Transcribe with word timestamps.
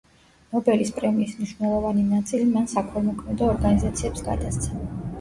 ნობელის 0.53 0.91
პრემიის 0.95 1.35
მნიშვნელოვანი 1.41 2.07
ნაწილი 2.15 2.49
მან 2.57 2.69
საქველმოქმედო 2.75 3.49
ორგანიზაციებს 3.55 4.29
გადასცა. 4.33 4.87